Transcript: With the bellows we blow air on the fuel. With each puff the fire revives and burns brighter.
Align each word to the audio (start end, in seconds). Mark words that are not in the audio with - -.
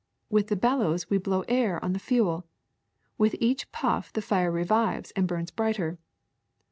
With 0.31 0.47
the 0.47 0.55
bellows 0.55 1.11
we 1.11 1.19
blow 1.19 1.41
air 1.47 1.77
on 1.85 1.93
the 1.93 1.99
fuel. 1.99 2.47
With 3.19 3.35
each 3.39 3.71
puff 3.71 4.11
the 4.11 4.23
fire 4.23 4.49
revives 4.51 5.11
and 5.11 5.27
burns 5.27 5.51
brighter. 5.51 5.99